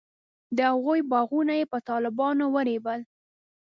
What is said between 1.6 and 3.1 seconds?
په طالبانو ورېبل.